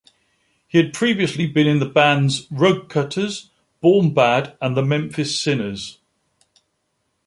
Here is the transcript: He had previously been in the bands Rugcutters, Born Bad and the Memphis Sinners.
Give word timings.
He 0.67 0.79
had 0.79 0.95
previously 0.95 1.45
been 1.45 1.67
in 1.67 1.77
the 1.77 1.85
bands 1.85 2.47
Rugcutters, 2.47 3.49
Born 3.81 4.15
Bad 4.15 4.57
and 4.59 4.75
the 4.75 4.81
Memphis 4.81 5.39
Sinners. 5.39 5.99